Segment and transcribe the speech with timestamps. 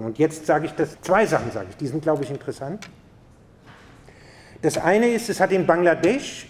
[0.00, 2.88] Und jetzt sage ich das, zwei Sachen sage ich, die sind, glaube ich, interessant.
[4.62, 6.48] Das eine ist, es hat in Bangladesch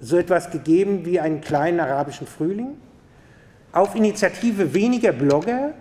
[0.00, 2.76] so etwas gegeben wie einen kleinen arabischen Frühling.
[3.72, 5.74] Auf Initiative weniger Blogger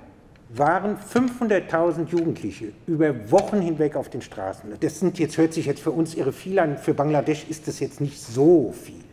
[0.49, 4.71] waren 500.000 Jugendliche über Wochen hinweg auf den Straßen.
[4.79, 7.79] Das sind jetzt, hört sich jetzt für uns irre viel an, für Bangladesch ist das
[7.79, 9.03] jetzt nicht so viel,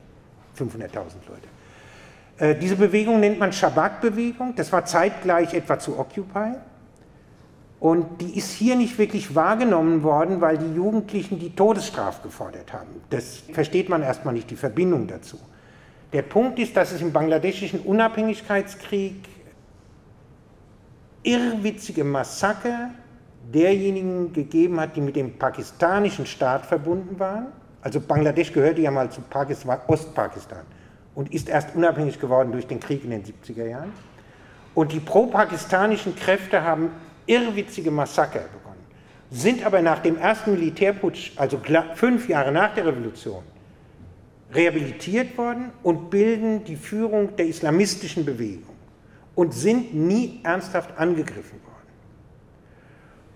[0.59, 0.89] 500.000
[1.29, 1.49] Leute.
[2.39, 6.55] Äh, diese Bewegung nennt man Shabbat-Bewegung, das war zeitgleich etwa zu Occupy.
[7.79, 12.89] Und die ist hier nicht wirklich wahrgenommen worden, weil die Jugendlichen die Todesstrafe gefordert haben.
[13.11, 15.39] Das versteht man erstmal nicht, die Verbindung dazu.
[16.13, 19.17] Der Punkt ist, dass es im bangladeschischen Unabhängigkeitskrieg
[21.23, 22.91] irrwitzige Massaker
[23.53, 27.49] derjenigen gegeben hat, die mit dem pakistanischen Staat verbunden waren.
[27.83, 30.63] Also Bangladesch gehörte ja mal zu Pakistan, Ostpakistan
[31.15, 33.93] und ist erst unabhängig geworden durch den Krieg in den 70er Jahren.
[34.75, 36.91] Und die pro-pakistanischen Kräfte haben
[37.27, 38.85] irrwitzige Massaker begonnen,
[39.31, 41.61] sind aber nach dem ersten Militärputsch, also
[41.95, 43.43] fünf Jahre nach der Revolution,
[44.55, 48.75] rehabilitiert worden und bilden die Führung der islamistischen Bewegung
[49.35, 51.77] und sind nie ernsthaft angegriffen worden.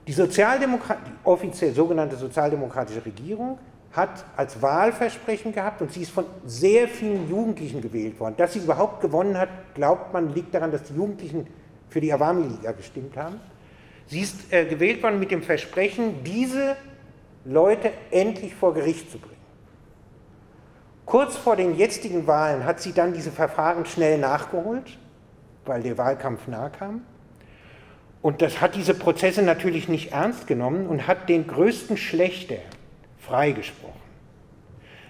[0.06, 3.58] Die, Sozialdemokrat die offiziell sogenannte sozialdemokratische Regierung
[3.92, 8.34] hat als Wahlversprechen gehabt und sie ist von sehr vielen Jugendlichen gewählt worden.
[8.36, 11.46] Dass sie überhaupt gewonnen hat, glaubt man, liegt daran, dass die Jugendlichen
[11.88, 13.40] für die Awami Liga gestimmt haben.
[14.10, 16.76] Sie ist äh, gewählt worden mit dem Versprechen, diese
[17.44, 19.36] Leute endlich vor Gericht zu bringen.
[21.06, 24.98] Kurz vor den jetzigen Wahlen hat sie dann diese Verfahren schnell nachgeholt,
[25.64, 27.02] weil der Wahlkampf nahe kam.
[28.20, 32.56] Und das hat diese Prozesse natürlich nicht ernst genommen und hat den größten Schlechter
[33.18, 33.89] freigesprochen.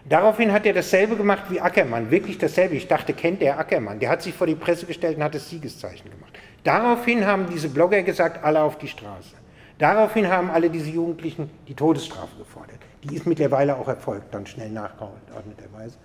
[0.08, 2.74] Daraufhin hat er dasselbe gemacht wie Ackermann, wirklich dasselbe.
[2.74, 3.98] Ich dachte, kennt der Ackermann.
[3.98, 6.32] Der hat sich vor die Presse gestellt und hat das Siegeszeichen gemacht.
[6.64, 9.34] Daraufhin haben diese Blogger gesagt, alle auf die Straße.
[9.78, 12.78] Daraufhin haben alle diese Jugendlichen die Todesstrafe gefordert.
[13.02, 15.96] Die ist mittlerweile auch erfolgt, dann schnell nachgeordneterweise.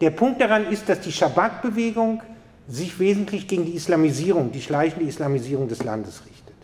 [0.00, 2.22] Der Punkt daran ist, dass die Schabak-Bewegung
[2.68, 6.54] sich wesentlich gegen die Islamisierung, die schleichende Islamisierung des Landes richtet.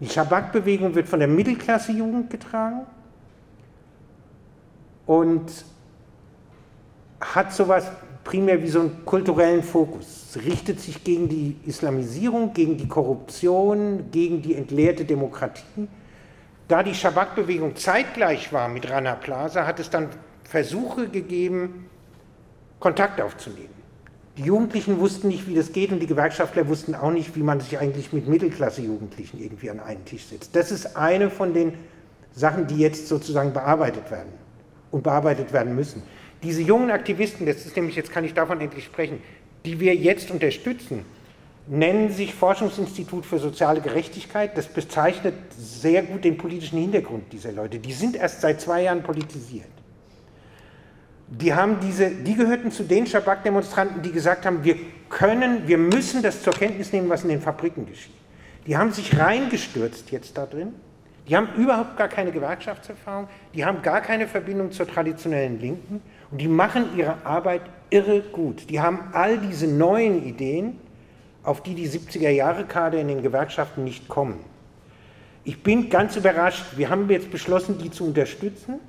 [0.00, 2.82] Die Schabak-Bewegung wird von der Mittelklasse-Jugend getragen
[5.06, 5.50] und
[7.20, 7.90] hat sowas
[8.24, 10.34] primär wie so einen kulturellen Fokus.
[10.34, 15.88] Es richtet sich gegen die Islamisierung, gegen die Korruption, gegen die entleerte Demokratie.
[16.68, 20.08] Da die Schabak-Bewegung zeitgleich war mit Rana Plaza, hat es dann
[20.44, 21.88] Versuche gegeben,
[22.78, 23.68] Kontakt aufzunehmen.
[24.38, 27.60] Die Jugendlichen wussten nicht, wie das geht und die Gewerkschaftler wussten auch nicht, wie man
[27.60, 30.56] sich eigentlich mit Mittelklasse-Jugendlichen irgendwie an einen Tisch setzt.
[30.56, 31.74] Das ist eine von den
[32.32, 34.41] Sachen, die jetzt sozusagen bearbeitet werden
[34.92, 36.02] und bearbeitet werden müssen.
[36.44, 39.20] Diese jungen Aktivisten, das ist nämlich, jetzt kann ich davon endlich sprechen,
[39.64, 41.04] die wir jetzt unterstützen,
[41.66, 44.56] nennen sich Forschungsinstitut für soziale Gerechtigkeit.
[44.56, 47.78] Das bezeichnet sehr gut den politischen Hintergrund dieser Leute.
[47.78, 49.66] Die sind erst seit zwei Jahren politisiert.
[51.28, 54.76] Die, haben diese, die gehörten zu den Schabak-Demonstranten, die gesagt haben, wir
[55.08, 58.12] können, wir müssen das zur Kenntnis nehmen, was in den Fabriken geschieht.
[58.66, 60.74] Die haben sich reingestürzt jetzt da drin
[61.28, 66.40] die haben überhaupt gar keine Gewerkschaftserfahrung, die haben gar keine Verbindung zur traditionellen Linken und
[66.40, 68.68] die machen ihre Arbeit irre gut.
[68.70, 70.78] Die haben all diese neuen Ideen,
[71.44, 74.40] auf die die 70er Jahre Kader in den Gewerkschaften nicht kommen.
[75.44, 78.80] Ich bin ganz überrascht, wir haben jetzt beschlossen, die zu unterstützen.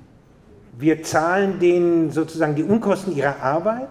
[0.76, 3.90] Wir zahlen denen sozusagen die Unkosten ihrer Arbeit.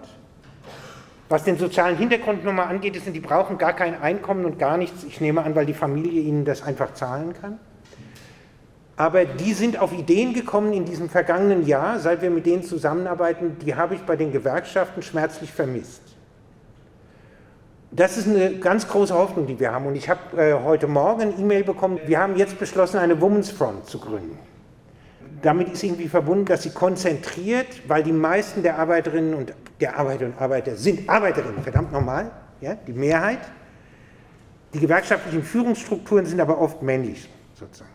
[1.30, 5.04] Was den sozialen Hintergrund nochmal angeht, ist, die brauchen gar kein Einkommen und gar nichts.
[5.04, 7.58] Ich nehme an, weil die Familie ihnen das einfach zahlen kann
[8.96, 13.56] aber die sind auf Ideen gekommen in diesem vergangenen Jahr, seit wir mit denen zusammenarbeiten,
[13.58, 16.02] die habe ich bei den Gewerkschaften schmerzlich vermisst.
[17.90, 19.86] Das ist eine ganz große Hoffnung, die wir haben.
[19.86, 23.50] Und ich habe äh, heute Morgen eine E-Mail bekommen, wir haben jetzt beschlossen, eine Women's
[23.50, 24.38] Front zu gründen.
[25.42, 30.26] Damit ist irgendwie verbunden, dass sie konzentriert, weil die meisten der Arbeiterinnen und der Arbeiter
[30.26, 32.30] und Arbeiter sind Arbeiterinnen, verdammt normal,
[32.60, 33.40] ja, die Mehrheit.
[34.72, 37.93] Die gewerkschaftlichen Führungsstrukturen sind aber oft männlich sozusagen.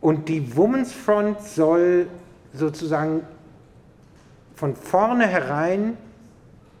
[0.00, 2.06] Und die Women's Front soll
[2.52, 3.22] sozusagen
[4.54, 5.96] von vornherein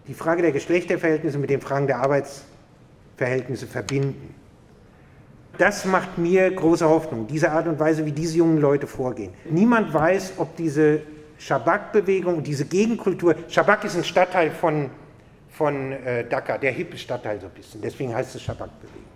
[0.06, 4.34] die Frage der Geschlechterverhältnisse mit den Fragen der Arbeitsverhältnisse verbinden.
[5.58, 9.32] Das macht mir große Hoffnung, diese Art und Weise, wie diese jungen Leute vorgehen.
[9.48, 11.00] Niemand weiß, ob diese
[11.38, 14.90] Schabak-Bewegung, diese Gegenkultur, Schabak ist ein Stadtteil von,
[15.50, 19.15] von äh, Dhaka, der hippe Stadtteil so ein bisschen, deswegen heißt es Schabak-Bewegung.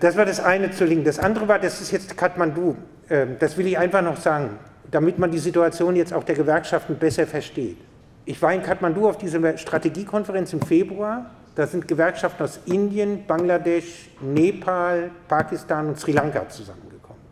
[0.00, 1.04] Das war das eine zu linken.
[1.04, 2.76] Das andere war, das ist jetzt Kathmandu.
[3.10, 4.58] Ähm, das will ich einfach noch sagen,
[4.90, 7.78] damit man die Situation jetzt auch der Gewerkschaften besser versteht.
[8.24, 11.30] Ich war in Kathmandu auf dieser Strategiekonferenz im Februar.
[11.54, 17.22] da sind Gewerkschaften aus Indien, Bangladesch, Nepal, Pakistan und Sri Lanka zusammengekommen.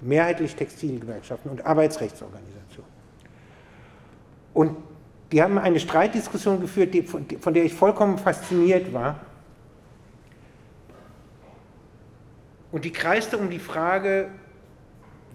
[0.00, 2.90] Mehrheitlich Textilgewerkschaften und Arbeitsrechtsorganisationen.
[4.54, 4.76] Und
[5.32, 6.94] die haben eine Streitdiskussion geführt,
[7.40, 9.20] von der ich vollkommen fasziniert war.
[12.78, 14.28] Und die kreiste um die Frage,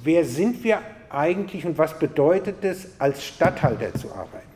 [0.02, 0.80] wer sind wir
[1.10, 4.48] eigentlich und was bedeutet es, als Statthalter zu arbeiten?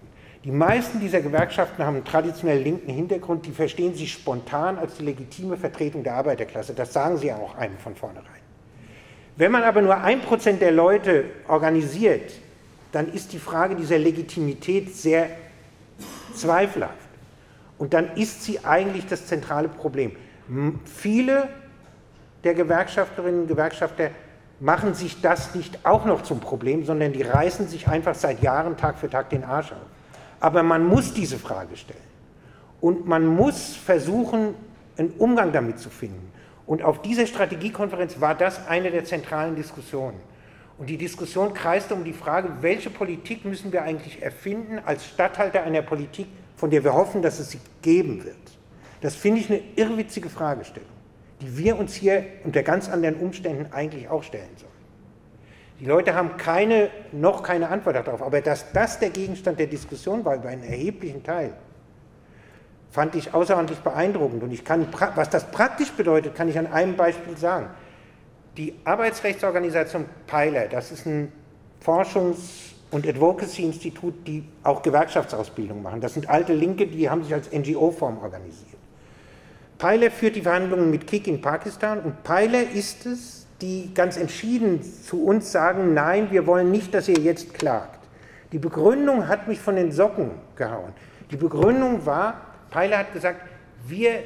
[0.46, 5.04] Die meisten dieser Gewerkschaften haben einen traditionell linken Hintergrund, die verstehen sich spontan als die
[5.04, 6.74] legitime Vertretung der Arbeiterklasse.
[6.74, 8.24] Das sagen sie auch einem von vornherein.
[9.36, 12.32] Wenn man aber nur ein Prozent der Leute organisiert,
[12.94, 15.28] dann ist die Frage dieser Legitimität sehr
[16.34, 17.10] zweifelhaft.
[17.78, 20.14] Und dann ist sie eigentlich das zentrale Problem.
[20.86, 21.50] Viele
[22.44, 24.12] der Gewerkschafterinnen und Gewerkschafter
[24.60, 28.78] machen sich das nicht auch noch zum Problem, sondern die reißen sich einfach seit Jahren
[28.78, 29.78] Tag für Tag den Arsch auf.
[30.40, 32.00] Aber man muss diese Frage stellen.
[32.80, 34.54] Und man muss versuchen,
[34.98, 36.32] einen Umgang damit zu finden.
[36.66, 40.20] Und auf dieser Strategiekonferenz war das eine der zentralen Diskussionen.
[40.78, 45.64] Und die Diskussion kreiste um die Frage, welche Politik müssen wir eigentlich erfinden als Statthalter
[45.64, 48.36] einer Politik, von der wir hoffen, dass es sie geben wird.
[49.02, 50.90] Das finde ich eine irrwitzige Fragestellung,
[51.42, 54.72] die wir uns hier unter ganz anderen Umständen eigentlich auch stellen sollen.
[55.80, 60.26] Die Leute haben keine, noch keine Antwort darauf, aber dass das der Gegenstand der Diskussion
[60.26, 61.54] war über einen erheblichen Teil,
[62.90, 64.42] fand ich außerordentlich beeindruckend.
[64.42, 67.70] Und ich kann, was das praktisch bedeutet, kann ich an einem Beispiel sagen.
[68.58, 71.32] Die Arbeitsrechtsorganisation Peiler, das ist ein
[71.86, 76.02] Forschungs- und Advocacy-Institut, die auch Gewerkschaftsausbildung machen.
[76.02, 78.80] Das sind alte Linke, die haben sich als NGO-Form organisiert.
[79.78, 84.82] Peiler führt die Verhandlungen mit KIK in Pakistan und Peiler ist es, die ganz entschieden
[84.82, 88.00] zu uns sagen, nein, wir wollen nicht, dass ihr jetzt klagt.
[88.52, 90.94] Die Begründung hat mich von den Socken gehauen.
[91.32, 93.42] Die Begründung war, Peiler hat gesagt,
[93.88, 94.24] wir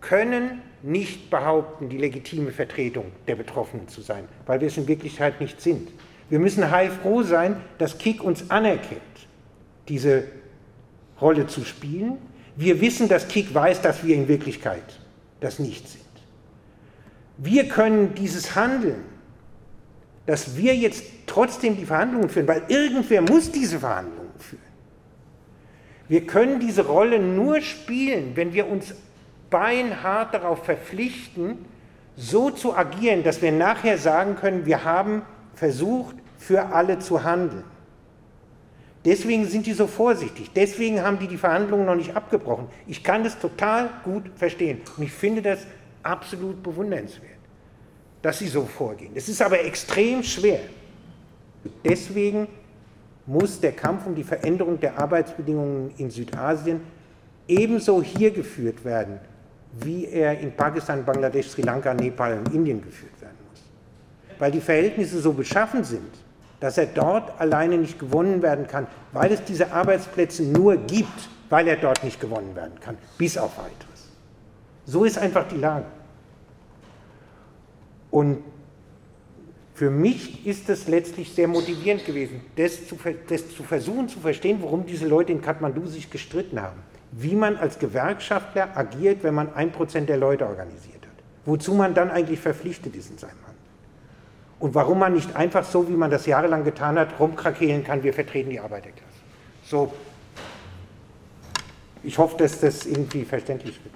[0.00, 5.40] können nicht behaupten, die legitime Vertretung der Betroffenen zu sein, weil wir es in Wirklichkeit
[5.40, 5.90] nicht sind.
[6.28, 9.00] Wir müssen heilfroh sein, dass KIK uns anerkennt,
[9.88, 10.24] diese
[11.20, 12.18] Rolle zu spielen.
[12.56, 15.00] Wir wissen, dass KIK weiß, dass wir in Wirklichkeit
[15.40, 16.02] das nicht sind.
[17.36, 19.04] Wir können dieses Handeln,
[20.26, 24.62] dass wir jetzt trotzdem die Verhandlungen führen, weil irgendwer muss diese Verhandlungen führen.
[26.08, 28.94] Wir können diese Rolle nur spielen, wenn wir uns
[29.50, 31.64] beinhart darauf verpflichten,
[32.16, 35.22] so zu agieren, dass wir nachher sagen können, wir haben
[35.54, 37.64] versucht, für alle zu handeln.
[39.04, 40.50] Deswegen sind die so vorsichtig.
[40.54, 42.68] Deswegen haben die die Verhandlungen noch nicht abgebrochen.
[42.86, 44.80] Ich kann das total gut verstehen.
[44.96, 45.66] Und ich finde das
[46.02, 47.38] absolut bewundernswert,
[48.22, 49.12] dass sie so vorgehen.
[49.14, 50.60] Es ist aber extrem schwer.
[51.84, 52.48] Deswegen
[53.26, 56.80] muss der Kampf um die Veränderung der Arbeitsbedingungen in Südasien
[57.46, 59.18] ebenso hier geführt werden,
[59.80, 63.62] wie er in Pakistan, Bangladesch, Sri Lanka, Nepal und Indien geführt werden muss.
[64.38, 66.10] Weil die Verhältnisse so beschaffen sind,
[66.60, 68.83] dass er dort alleine nicht gewonnen werden kann,
[69.14, 73.56] weil es diese Arbeitsplätze nur gibt, weil er dort nicht gewonnen werden kann, bis auf
[73.56, 74.10] weiteres.
[74.84, 75.86] So ist einfach die Lage.
[78.10, 78.44] Und
[79.74, 82.96] für mich ist es letztlich sehr motivierend gewesen, das zu,
[83.28, 86.82] das zu versuchen zu verstehen, warum diese Leute in Kathmandu sich gestritten haben
[87.16, 91.12] wie man als Gewerkschaftler agiert, wenn man ein Prozent der Leute organisiert hat.
[91.44, 93.53] Wozu man dann eigentlich verpflichtet ist in seinem Handel.
[94.58, 98.14] Und warum man nicht einfach so, wie man das jahrelang getan hat, rumkrakehlen kann, wir
[98.14, 99.04] vertreten die Arbeiterklasse.
[99.64, 99.92] So,
[102.02, 103.92] ich hoffe, dass das irgendwie verständlich wird.